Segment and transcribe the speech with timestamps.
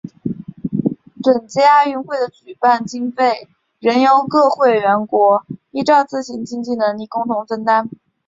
[1.21, 3.47] 本届亚运会的举办经费
[3.79, 7.87] 仍由各会员国依照各自的经济能力共同分担。